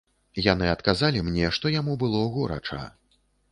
[0.45, 2.83] Яны адказалі мне, што яму было горача.